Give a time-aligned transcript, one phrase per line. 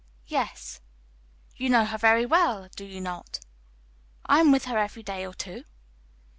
[0.25, 0.81] "Yes."
[1.57, 3.39] "You know her very well; do you not?"
[4.25, 5.63] "I am with her every day or two."